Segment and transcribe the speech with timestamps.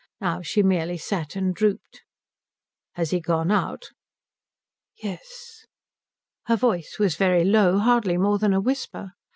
[0.19, 2.01] Now she merely sat and drooped.
[2.93, 3.91] "Has he gone out?"
[4.97, 5.67] "Yes."
[6.47, 9.11] Her voice was very low, hardly more than a whisper.